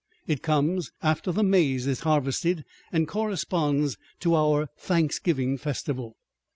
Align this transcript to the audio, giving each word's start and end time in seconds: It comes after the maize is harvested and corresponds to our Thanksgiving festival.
It 0.25 0.41
comes 0.41 0.89
after 1.03 1.31
the 1.31 1.43
maize 1.43 1.85
is 1.85 1.99
harvested 1.99 2.65
and 2.91 3.07
corresponds 3.07 3.97
to 4.21 4.33
our 4.33 4.67
Thanksgiving 4.75 5.59
festival. 5.59 6.15